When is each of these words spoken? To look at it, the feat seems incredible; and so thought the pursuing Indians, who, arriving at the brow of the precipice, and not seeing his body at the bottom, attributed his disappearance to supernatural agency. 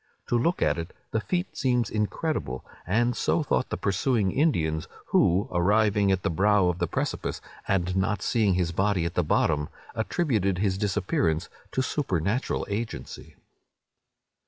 To 0.29 0.35
look 0.35 0.63
at 0.63 0.79
it, 0.79 0.93
the 1.11 1.21
feat 1.21 1.55
seems 1.55 1.91
incredible; 1.91 2.65
and 2.87 3.15
so 3.15 3.43
thought 3.43 3.69
the 3.69 3.77
pursuing 3.77 4.31
Indians, 4.31 4.87
who, 5.09 5.47
arriving 5.51 6.11
at 6.11 6.23
the 6.23 6.31
brow 6.31 6.69
of 6.69 6.79
the 6.79 6.87
precipice, 6.87 7.39
and 7.67 7.95
not 7.95 8.23
seeing 8.23 8.55
his 8.55 8.71
body 8.71 9.05
at 9.05 9.13
the 9.13 9.23
bottom, 9.23 9.69
attributed 9.93 10.57
his 10.57 10.79
disappearance 10.79 11.49
to 11.73 11.83
supernatural 11.83 12.65
agency. 12.67 13.35